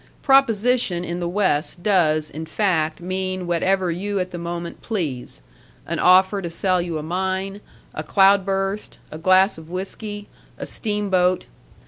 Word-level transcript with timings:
Proposition 0.23 1.03
in 1.03 1.19
the 1.19 1.29
West 1.29 1.83
does, 1.83 2.31
in 2.31 2.47
fact, 2.47 3.01
mean 3.01 3.45
whatever 3.45 3.91
you 3.91 4.19
at 4.19 4.31
the 4.31 4.39
moment 4.39 4.81
please, 4.81 5.43
an 5.85 5.99
offer 5.99 6.41
to 6.41 6.49
sell 6.49 6.81
you 6.81 6.97
a 6.97 7.03
mine, 7.03 7.61
a 7.93 8.03
cloud 8.03 8.43
burst, 8.43 8.97
a 9.11 9.19
glass 9.19 9.59
of 9.59 9.69
whiskey, 9.69 10.27
a 10.57 10.65
steamboat. 10.65 11.45